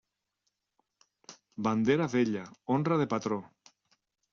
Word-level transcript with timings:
Bandera 1.69 2.11
vella, 2.17 2.45
honra 2.77 3.03
de 3.05 3.11
patró. 3.17 3.43